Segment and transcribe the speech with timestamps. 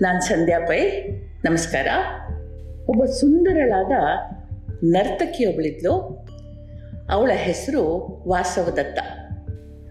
[0.00, 0.90] ನಾನು ಸಂಧ್ಯಾ ಪೈ,
[1.44, 1.86] ನಮಸ್ಕಾರ.
[2.88, 3.90] ಒಬ್ಬ ಸುಂದರಳಾದ
[4.84, 6.26] ನರ್ತಕಿಯೊಬ್ಬಳಿದ್ಲು
[7.10, 7.84] ಅವಳ ಹೆಸರು
[8.28, 8.98] ವಾಸವದತ್ತ.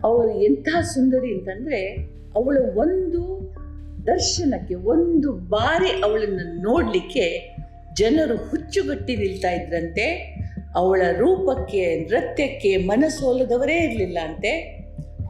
[0.04, 1.95] ಅವಳು ಎಂತಹ ಸುಂದರಿ ಅಂತಂದರೆ,
[2.36, 3.54] ಅವಳ ಒಂದು
[4.07, 7.55] ದರ್ಶನಕ್ಕೆ, ಒಂದು ಬಾರಿ ಅವಳನ್ನು ನೋಡಲಿಕ್ಕೆ
[7.94, 10.36] ಜನರು ಹುಚ್ಚುಗಟ್ಟಿ ನಿಲ್ತಾ ಇದ್ರಂತೆ.
[10.76, 14.52] ಅವಳ ರೂಪಕ್ಕೆ, ನೃತ್ಯಕ್ಕೆ ಮನಸೋಲದವರೇ ಇರಲಿಲ್ಲ ಅಂತೆ.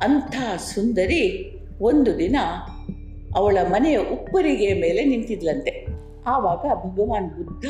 [0.04, 2.36] ಅಂಥ ಸುಂದರಿ ಒಂದು ದಿನ
[3.36, 5.86] ಅವಳ ಮನೆಯ ಉಪ್ಪರಿಗೆ ಮೇಲೆ ನಿಂತಿದ್ಲಂತೆ.
[6.26, 7.66] ಆವಾಗ ಭಗವಾನ್ ಬುದ್ಧ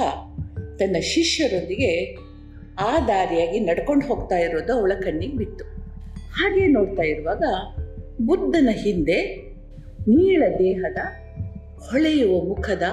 [0.79, 2.17] ತನ್ನ ಶಿಷ್ಯರೊಂದಿಗೆ
[2.79, 5.65] ಆ ದಾರಿಯಾಗಿ ನಡ್ಕೊಂಡು ಹೋಗ್ತಾ ಇರೋದು ಅವಳ ಕಣ್ಣಿಗೆ ಬಿತ್ತು.
[6.31, 7.43] ಹಾಗೆ ನೋಡ್ತಾ ಇರುವಾಗ
[8.21, 9.35] ಬುದ್ಧನ ಹಿಂದೆ
[9.99, 10.97] ನೀಳ ದೇಹದ
[11.79, 12.83] ಹೊಳೆಯುವ ಮುಖದ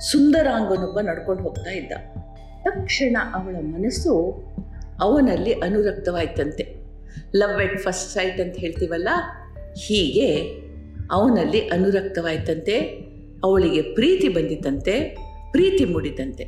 [0.00, 1.92] ಸುಂದರಾಂಗನೊಬ್ಬ ನಡ್ಕೊಂಡು ಹೋಗ್ತಾ ಇದ್ದ.
[2.62, 4.44] ತಕ್ಷಣ ಅವಳ ಮನಸ್ಸು
[5.00, 6.74] ಅವನಲ್ಲಿ ಅನುರಕ್ತವಾಯ್ತಂತೆ.
[7.36, 9.08] ಲವ್ ಎಟ್ ಫಸ್ಟ್ ಸೈಟ್ ಅಂತ ಹೇಳ್ತೀವಲ್ಲ?
[9.76, 10.44] ಹೀಗೆ
[11.10, 12.80] ಅವನಲ್ಲಿ ಅನುರಕ್ತವಾಯ್ತಂತೆ,
[13.44, 15.00] ಅವಳಿಗೆ ಪ್ರೀತಿ ಬಂದಿತಂತೆ
[15.50, 16.44] ಪ್ರೀತಿ ಮೂಡಿತಂತೆ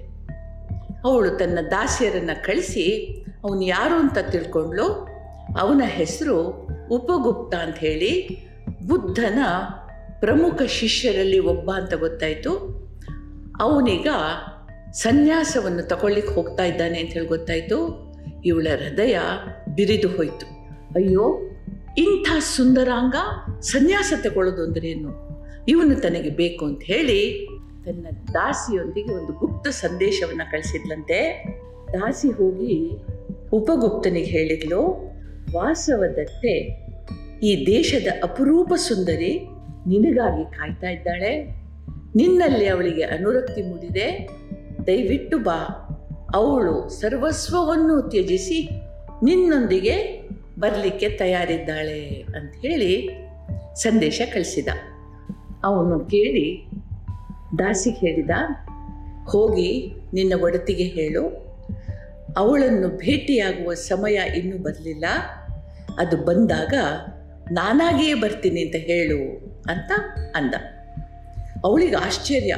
[1.05, 2.87] ಅವಳು ತನ್ನ ದಾಸಿಯರನ್ನು ಕಳಿಸಿ
[3.45, 4.87] ಅವನು ಯಾರು ಅಂತ ತಿಳ್ಕೊಂಡ್ಲು
[5.59, 6.39] ಅವನ ಹೆಸರು
[6.91, 8.13] ಉಪಗುಪ್ತ ಅಂತ ಹೇಳಿ
[8.87, 9.39] ಬುದ್ಧನ
[10.21, 12.53] ಪ್ರಮುಖ ಶಿಷ್ಯರಲ್ಲಿ ಒಬ್ಬ ಅಂತ ಗೊತ್ತಾಯಿತು.
[13.61, 14.09] ಅವನೀಗ
[14.93, 17.79] ಸನ್ಯಾಸವನ್ನು ತಗೊಳ್ಳಿಕ್ಕೆ ಹೋಗ್ತಾ ಇದ್ದಾನೆ ಅಂತ ಹೇಳಿ ಗೊತ್ತಾಯಿತು.
[18.45, 19.19] ಇವಳ ಹೃದಯ
[19.75, 20.47] ಬಿರಿದು ಹೋಯಿತು.
[20.95, 21.50] ಅಯ್ಯೋ
[21.99, 23.15] ಇಂಥ ಸುಂದರಾಂಗ
[23.61, 25.31] ಸನ್ಯಾಸ ತಗೊಳ್ಳೋದು ಅಂದ್ರೇನು
[25.69, 27.49] ಇವನು ತನಗೆ ಬೇಕು ಅಂತ ಹೇಳಿ
[27.85, 31.45] ತನ್ನ ದಾಸಿಯೊಂದಿಗೆ ಒಂದು ಗುಪ್ತ ಸಂದೇಶವನ್ನು ಕಳಿಸಿದ್ಲಂತೆ.
[31.93, 33.05] ದಾಸಿ ಹೋಗಿ
[33.53, 35.11] ಉಪಗುಪ್ತನಿಗೆ ಹೇಳಿದ್ಲು
[35.53, 36.59] ವಾಸವದತ್ತೆ
[37.43, 39.39] ಈ ದೇಶದ ಅಪರೂಪ ಸುಂದರಿ
[39.87, 41.61] ನಿನಗಾಗಿ ಕಾಯ್ತಾ ಇದ್ದಾಳೆ.
[42.17, 44.29] ನಿನ್ನಲ್ಲಿ ಅವಳಿಗೆ ಅನುರಕ್ತಿ ಮೂಡಿದೆ.
[44.87, 45.87] ದಯವಿಟ್ಟು ಬಾ.
[46.35, 48.71] ಅವಳು ಸರ್ವಸ್ವವನ್ನು ತ್ಯಜಿಸಿ
[49.25, 50.21] ನಿನ್ನೊಂದಿಗೆ
[50.61, 53.09] ಬರಲಿಕ್ಕೆ ತಯಾರಿದ್ದಾಳೆ ಅಂತ ಹೇಳಿ
[53.75, 54.69] ಸಂದೇಶ ಕಳಿಸಿದ.
[55.65, 56.67] ಅವನು ಕೇಳಿ
[57.59, 58.31] ದಾಸಿಗೆ ಹೇಳಿದ,
[59.29, 61.23] ಹೋಗಿ ನಿನ್ನ ಒಡತಿಗೆ ಹೇಳು.
[62.37, 65.05] ಅವಳನ್ನು ಭೇಟಿಯಾಗುವ ಸಮಯ ಇನ್ನೂ ಬರಲಿಲ್ಲ.
[65.99, 66.75] ಅದು ಬಂದಾಗ
[67.53, 69.39] ನಾನಾಗಿಯೇ ಬರ್ತೀನಿ ಅಂತ ಹೇಳು
[69.71, 69.93] ಅಂತ
[70.37, 70.55] ಅಂದ.
[71.65, 72.55] ಅವಳಿಗೆ ಆಶ್ಚರ್ಯ.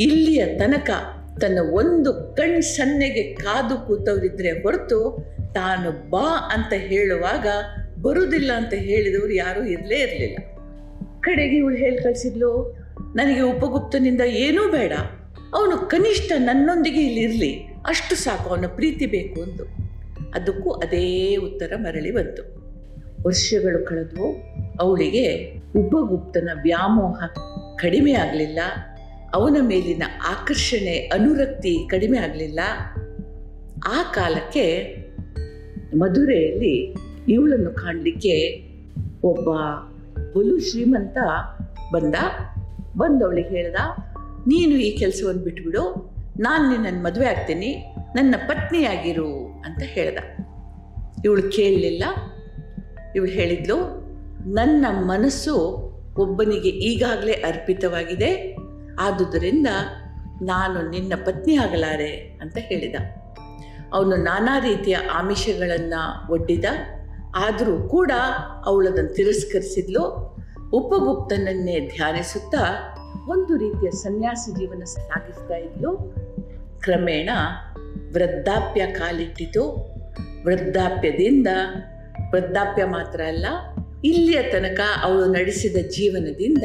[0.00, 0.90] ಇಲ್ಲಿಯ ತನಕ
[1.40, 5.24] ತನ್ನ ಒಂದು ಕಣ್ ಸನ್ನೆಗೆ ಕಾದು ಕೂತವರಿದ್ರೆ ಹೊರತು
[5.54, 7.46] ತಾನು ಬಾ ಅಂತ ಹೇಳುವಾಗ
[8.02, 10.36] ಬರುವುದಿಲ್ಲ ಅಂತ ಹೇಳಿದವರು ಯಾರೂ ಇರಲೇ ಇರಲಿಲ್ಲ.
[11.20, 12.76] ಕಡೆಗೆ ಇವಳು ಹೇಳಿ ಕಳಿಸಿದ್ಲು,
[13.16, 14.92] ನನಗೆ ಉಪಗುಪ್ತನಿಂದ ಏನೂ ಬೇಡ.
[15.54, 17.52] ಅವನು ಕನಿಷ್ಠ ನನ್ನೊಂದಿಗೆ ಇಲ್ಲಿರಲಿ
[17.86, 19.64] ಅಷ್ಟು ಸಾಕು, ಅವನ ಪ್ರೀತಿ ಬೇಕು ಅಂದು.
[20.34, 22.60] ಅದಕ್ಕೂ ಅದೇ ಉತ್ತರ ಮರಳಿ ಬಂತು.
[23.26, 24.36] ವರ್ಷಗಳು ಕಳೆದು
[24.80, 27.24] ಅವಳಿಗೆ ಉಪಗುಪ್ತನ ವ್ಯಾಮೋಹ
[27.76, 28.58] ಕಡಿಮೆ ಆಗಲಿಲ್ಲ
[29.34, 32.60] ಅವನ ಮೇಲಿನ ಆಕರ್ಷಣೆ, ಅನುರಕ್ತಿ ಕಡಿಮೆ ಆಗಲಿಲ್ಲ.
[33.86, 34.96] ಆ ಕಾಲಕ್ಕೆ
[35.94, 36.94] ಮಧುರೆಯಲ್ಲಿ
[37.28, 38.64] ಇವಳನ್ನು ಕಾಣಲಿಕ್ಕೆ
[39.22, 39.48] ಒಬ್ಬ
[40.38, 41.16] ಬಲು ಶ್ರೀಮಂತ
[41.92, 42.14] ಬಂದ.
[42.96, 43.74] ಬಂದವಳಿಗೆ ಹೇಳ್ದ,
[44.46, 46.14] ನೀನು ಈ ಕೆಲಸವನ್ನು ಬಿಟ್ಬಿಡು.
[46.40, 47.94] ನಾನು ನಿನ್ನನ್ನು ಮದುವೆ ಆಗ್ತೀನಿ.
[48.14, 50.18] ನನ್ನ ಪತ್ನಿಯಾಗಿರು ಅಂತ ಹೇಳ್ದ.
[51.24, 52.04] ಇವಳು ಕೇಳಲಿಲ್ಲ.
[53.16, 53.76] ಇವಳು ಹೇಳಿದ್ಲು,
[54.54, 55.54] ನನ್ನ ಮನಸ್ಸು
[56.18, 58.49] ಒಬ್ಬನಿಗೆ ಈಗಾಗಲೇ ಅರ್ಪಿತವಾಗಿದೆ.
[59.00, 59.66] ಆದುದರಿಂದ
[60.42, 62.94] ನಾನು ನಿನ್ನ ಪತ್ನಿ ಆಗಲಾರೆ ಅಂತ ಹೇಳಿದ.
[63.92, 66.64] ಅವನು ನಾನಾ ರೀತಿಯ ಆಮಿಷಗಳನ್ನು ಒಡ್ಡಿದ.
[67.34, 68.10] ಆದರೂ ಕೂಡ
[68.64, 70.36] ಅವಳದನ್ನು ತಿರಸ್ಕರಿಸಿದ್ಲು.
[70.72, 72.94] ಉಪಗುಪ್ತನನ್ನೇ ಧ್ಯಾನಿಸುತ್ತಾ
[73.28, 75.96] ಒಂದು ರೀತಿಯ ಸನ್ಯಾಸ ಜೀವನ ಸಾಗಿಸ್ತಾ ಇದ್ಲು.
[76.80, 77.30] ಕ್ರಮೇಣ
[78.14, 79.70] ವೃದ್ಧಾಪ್ಯ ಕಾಲಿಟ್ಟಿತು.
[80.46, 81.46] ವೃದ್ಧಾಪ್ಯದಿಂದ,
[82.30, 83.46] ವೃದ್ಧಾಪ್ಯ ಮಾತ್ರ ಅಲ್ಲ,
[84.04, 86.62] ಇಲ್ಲಿಯ ತನಕ ಅವಳು ನಡೆಸಿದ ಜೀವನದಿಂದ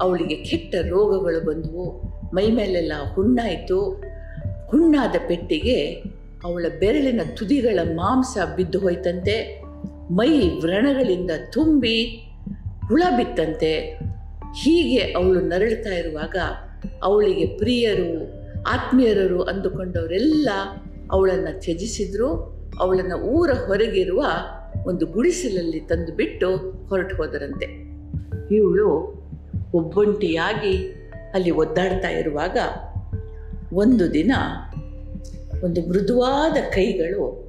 [0.00, 2.02] ಅವಳಿಗೆ ಕೆಟ್ಟ ರೋಗಗಳು ಬಂದವು.
[2.34, 4.02] ಮೈ ಮೇಲೆಲ್ಲ ಹುಣ್ಣಾಯಿತು.
[4.66, 5.92] ಹುಣ್ಣಾದ ಪೆಟ್ಟಿಗೆ
[6.44, 9.62] ಅವಳ ಬೆರಳಿನ ತುದಿಗಳ ಮಾಂಸ ಬಿದ್ದು ಹೋಯ್ತಂತೆ.
[10.10, 12.04] ಮೈ ವ್ರಣಗಳಿಂದ ತುಂಬಿ
[12.88, 13.78] ಹುಳ ಬಿತ್ತಂತೆ.
[14.62, 16.36] ಹೀಗೆ ಅವಳು ನರಳುತ್ತಾ ಇರುವಾಗ
[17.02, 18.24] ಅವಳಿಗೆ ಪ್ರಿಯರು,
[18.62, 20.48] ಆತ್ಮೀಯರರು ಅಂದುಕೊಂಡವರೆಲ್ಲ
[21.10, 22.56] ಅವಳನ್ನು ತ್ಯಜಿಸಿದ್ರು.
[22.80, 24.24] ಅವಳನ್ನು ಊರ ಹೊರಗಿರುವ
[24.86, 26.56] ಒಂದು ಗುಡಿಸಲಲ್ಲಿ ತಂದು ಬಿಟ್ಟು
[26.88, 27.64] ಹೊರಟು ಹೋದರಂತೆ.
[28.54, 29.16] ಇವಳು
[29.74, 30.92] ಒಬ್ಬೊಂಟಿಯಾಗಿ
[31.34, 32.58] ಅಲ್ಲಿ ಒದ್ದಾಡ್ತಾ ಇರುವಾಗ
[33.72, 34.32] ಒಂದು ದಿನ
[35.62, 37.46] ಒಂದು ಮೃದುವಾದ ಕೈಗಳು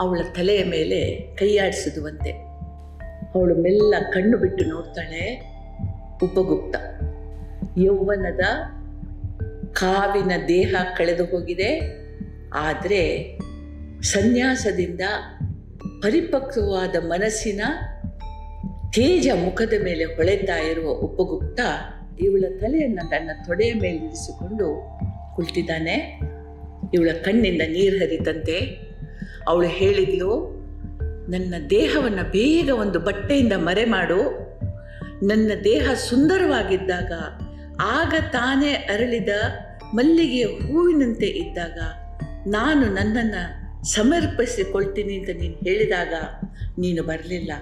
[0.00, 2.30] ಅವಳ ತಲೆಯ ಮೇಲೆ ಕೈಯಾಡಿಸಿದುವಂತೆ.
[3.34, 5.54] ಅವಳು ಮೆಲ್ಲ ಕಣ್ಣು ಬಿಟ್ಟು ನೋಡ್ತಾಳೆ.
[6.22, 6.76] ಉಪಗುಪ್ತ.
[7.78, 8.40] ಯೌವನದ
[9.72, 12.04] ಕಾವಿನ ದೇಹ ಕಳೆದು ಹೋಗಿದೆ.
[12.54, 13.38] ಆದರೆ
[14.02, 15.00] ಸನ್ಯಾಸದಿಂದ
[16.02, 17.60] ಪರಿಪಕ್ವವಾದ ಮನಸ್ಸಿನ
[18.94, 21.60] ತೇಜ ಮುಖದ ಮೇಲೆ ಹೊಳೆತಾ ಇರುವ ಉಪಗುಪ್ತ
[22.20, 24.66] ಇವಳ ತಲೆಯನ್ನು ತನ್ನ ತೊಡೆಯ ಮೇಲೆ ಇರಿಸಿಕೊಂಡು
[25.36, 26.20] ಕುಳಿತಿದ್ದಾನೆ.
[26.94, 28.58] ಇವಳ ಕಣ್ಣಿಂದ ನೀರು ಹರಿತಂತೆ.
[29.48, 30.30] ಅವಳು ಹೇಳಿದ್ಲು,
[31.30, 34.20] ನನ್ನ ದೇಹವನ್ನು ಬೇಗ ಒಂದು ಬಟ್ಟೆಯಿಂದ ಮರೆ ಮಾಡು.
[35.26, 37.12] ನನ್ನ ದೇಹ ಸುಂದರವಾಗಿದ್ದಾಗ,
[37.80, 39.28] ಆಗ ತಾನೇ ಅರಳಿದ
[39.94, 41.78] ಮಲ್ಲಿಗೆಯ ಹೂವಿನಂತೆ ಇದ್ದಾಗ,
[42.46, 46.14] ನಾನು ನನ್ನನ್ನು ಸಮರ್ಪಿಸಿಕೊಳ್ತೀನಿ ಅಂತ ನೀನು ಹೇಳಿದಾಗ,
[46.78, 47.52] ನೀನು ಬರಲಿಲ್ಲ.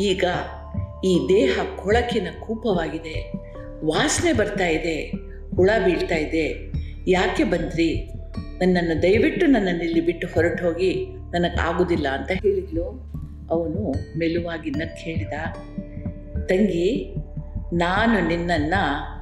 [0.00, 0.24] ಈಗ
[1.04, 3.32] ಈ ದೇಹ ಕೊಳಕಿನ ಕೂಪವಾಗಿದೆ.
[3.84, 5.12] ವಾಸನೆ ಬರ್ತಾ ಇದೆ.
[5.56, 6.72] ಹುಳ ಬೀಳ್ತಾ ಇದೆ.
[7.10, 8.10] ಯಾಕೆ ಬಂದ್ರಿ?
[8.58, 11.06] ನನ್ನನ್ನು ದಯವಿಟ್ಟು ನನ್ನನ್ನು ಇಲ್ಲಿ ಬಿಟ್ಟು ಹೊರಟು ಹೋಗಿ.
[11.30, 13.08] ನನಗೆ ಆಗುದಿಲ್ಲ ಅಂತ ಹೇಳಿದ್ಲು.
[13.50, 15.32] ಅವನು ಮೆಲುವಾಗಿ ನಕ್ ಹೇಳಿದ,
[16.46, 17.14] ತಂಗಿ,
[17.72, 19.18] ನಾನು ನಿನ್ನನ್ನು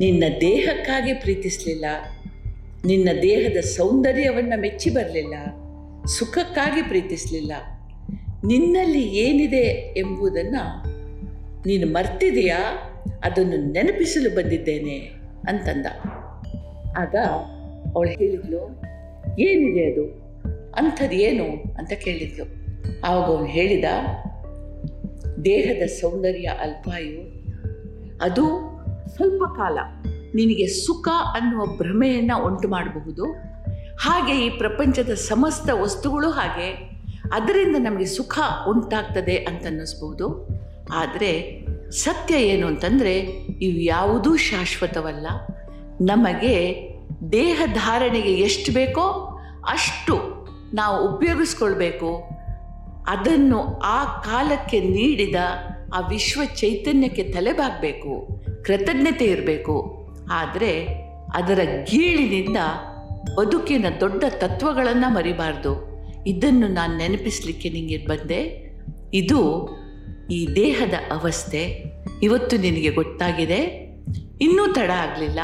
[0.00, 1.84] ನಿನ್ನ ದೇಹಕ್ಕಾಗಿ ಪ್ರೀತಿಸಲಿಲ್ಲ.
[2.84, 5.34] ನಿನ್ನ ದೇಹದ ಸೌಂದರ್ಯವನ್ನು ಮೆಚ್ಚಿ ಬರಲಿಲ್ಲ.
[6.06, 7.52] ಸುಖಕ್ಕಾಗಿ ಪ್ರೀತಿಸಲಿಲ್ಲ.
[8.44, 10.87] ನಿನ್ನಲ್ಲಿ ಏನಿದೆ ಎಂಬುದನ್ನು
[11.66, 12.58] ನೀನು ಮರ್ತಿದೆಯಾ?
[13.24, 14.96] ಅದನ್ನು ನೆನಪಿಸಲು ಬಂದಿದ್ದೇನೆ
[15.48, 15.86] ಅಂತಂದ.
[16.96, 17.16] ಆಗ
[17.94, 18.80] ಅವಳು ಹೇಳಿದ್ಲು,
[19.38, 20.04] ಏನಿದೆ ಅದು?
[20.74, 21.44] ಅಂಥದ್ದು ಏನು
[21.74, 22.44] ಅಂತ ಕೇಳಿದ್ಲು.
[23.04, 23.84] ಆವಾಗ ಅವನು ಹೇಳಿದ,
[25.44, 27.22] ದೇಹದ ಸೌಂದರ್ಯ ಅಲ್ಪಾಯು,
[28.22, 28.44] ಅದು
[29.16, 29.78] ಸ್ವಲ್ಪ ಕಾಲ
[30.34, 33.24] ನಿನಗೆ ಸುಖ ಅನ್ನುವ ಭ್ರಮೆಯನ್ನು ಉಂಟು ಮಾಡಬಹುದು.
[34.00, 36.90] ಹಾಗೆ ಈ ಪ್ರಪಂಚದ ಸಮಸ್ತ ವಸ್ತುಗಳು ಹಾಗೆ,
[37.32, 38.38] ಅದರಿಂದ ನಮಗೆ ಸುಖ
[38.68, 40.57] ಉಂಟಾಗ್ತದೆ ಅಂತ ಅನ್ನಿಸ್ಬೋದು
[40.92, 43.18] ಆದರೆ ಸತ್ಯ ಏನು ಅಂತಂದರೆ
[43.60, 45.26] ಇವು ಯಾವುದೂ ಶಾಶ್ವತವಲ್ಲ.
[46.00, 46.88] ನಮಗೆ
[47.32, 49.38] ದೇಹ ಧಾರಣೆಗೆ ಎಷ್ಟು ಬೇಕೋ
[49.68, 52.22] ಅಷ್ಟು ನಾವು ಉಪಯೋಗಿಸ್ಕೊಳ್ಬೇಕು.
[53.08, 55.34] ಅದನ್ನು ಆ ಕಾಲಕ್ಕೆ ನೀಡಿದ
[55.94, 60.08] ಆ ವಿಶ್ವ ಚೈತನ್ಯಕ್ಕೆ ತಲೆಬಾಗಬೇಕು, ಕೃತಜ್ಞತೆ ಇರಬೇಕು.
[60.30, 60.86] ಆದರೆ
[61.34, 61.60] ಅದರ
[61.90, 62.56] ಗೀಳಿನಿಂದ
[63.36, 65.88] ಬದುಕಿನ ದೊಡ್ಡ ತತ್ವಗಳನ್ನು ಮರಿಬಾರ್ದು.
[66.26, 68.68] ಇದನ್ನು ನಾನು ನೆನಪಿಸಲಿಕ್ಕೆ ನಿಮಗೆ ಬಂದೆ.
[69.14, 69.68] ಇದು
[70.30, 71.60] ಈ ದೇಹದ ಅವಸ್ಥೆ
[72.22, 73.60] ಇವತ್ತು ನಿನಗೆ ಗೊತ್ತಾಗಿದೆ.
[74.40, 75.40] ಇನ್ನೂ ತಡ ಆಗಲಿಲ್ಲ.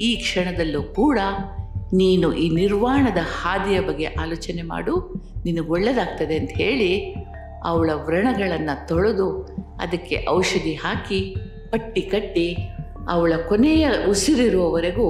[0.00, 1.18] ಈ ಕ್ಷಣದಲ್ಲೂ ಕೂಡ
[1.92, 4.94] ನೀನು ಈ ನಿರ್ವಾಣದ ಹಾದಿಯ ಬಗ್ಗೆ ಆಲೋಚನೆ ಮಾಡು.
[5.44, 7.14] ನಿನಗೆ ಒಳ್ಳೆಯದಾಗ್ತದೆ ಅಂತ ಹೇಳಿ
[7.64, 9.28] ಅವಳ ವ್ರಣಗಳನ್ನು ತೊಳೆದು
[9.80, 11.36] ಅದಕ್ಕೆ ಔಷಧಿ ಹಾಕಿ
[11.70, 12.56] ಪಟ್ಟಿ ಕಟ್ಟಿ
[13.08, 15.08] ಅವಳ ಕೊನೆಯ ಉಸಿರಿರುವವರೆಗೂ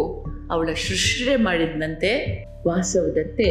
[0.50, 2.10] ಅವಳ ಶುಶ್ರೂಷೆ ಮಾಡಿದಂತೆ
[2.66, 3.50] ವಾಸವದತ್ತೆ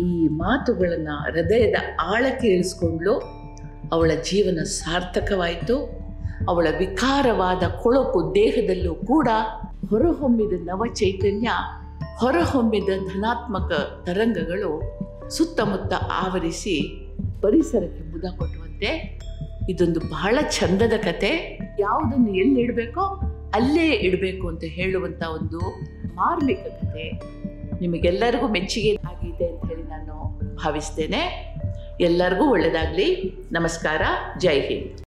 [0.00, 3.41] ಈ ಮಾತುಗಳನ್ನು ಹೃದಯದ ಆಳಕ್ಕೆ ಇಳಿಸ್ಕೊಂಡ್ಲು
[3.90, 6.02] ಅವಳ ಜೀವನ ಸಾರ್ಥಕವಾಯಿತು.
[6.48, 9.28] ಅವಳ ವಿಕಾರವಾದ ಕೊಳಕು ದೇಹದಲ್ಲೂ ಕೂಡ
[9.90, 11.48] ಹೊರಹೊಮ್ಮಿದ ನವ ಚೈತನ್ಯ
[12.18, 13.72] ಹೊರಹೊಮ್ಮಿದ ಧನಾತ್ಮಕ
[14.06, 14.82] ತರಂಗಗಳು
[15.30, 17.06] ಸುತ್ತಮುತ್ತ ಆವರಿಸಿ
[17.42, 19.20] ಪರಿಸರಕ್ಕೆ ಮುದ ಕೊಟ್ಟುವಂತೆ
[19.70, 21.58] ಇದೊಂದು ಬಹಳ ಚಂದದ ಕತೆ.
[21.80, 23.00] ಯಾವುದನ್ನು ಎಲ್ಲಿ ಇಡಬೇಕೋ
[23.54, 25.58] ಅಲ್ಲೇ ಇಡಬೇಕು ಅಂತ ಹೇಳುವಂಥ ಒಂದು
[26.14, 27.10] ಮಾರ್ಮಿಕ ಕತೆ.
[27.80, 31.51] ನಿಮಗೆಲ್ಲರಿಗೂ ಮೆಚ್ಚುಗೆ ಆಗಿದೆ ಅಂತ ಹೇಳಿ ನಾನು ಭಾವಿಸ್ತೇನೆ.
[32.00, 34.02] ಎಲ್ಲರಿಗೂ ಒಳ್ಳೆಯದಾಗಲಿ ನಮಸ್ಕಾರ.
[34.38, 34.92] ಜೈ ಹಿಂದ್.